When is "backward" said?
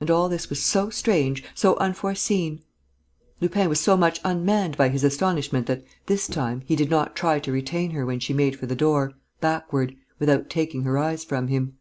9.42-9.94